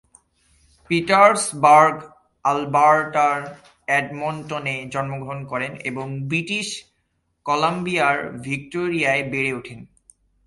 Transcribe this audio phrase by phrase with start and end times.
[0.89, 1.97] Petersburg
[2.45, 3.37] আলবার্টার
[3.97, 6.67] এডমন্টনে জন্মগ্রহণ করেন এবং ব্রিটিশ
[7.45, 8.17] কলাম্বিয়ার
[8.41, 9.79] ভিক্টোরিয়ায় বেড়ে ওঠেন।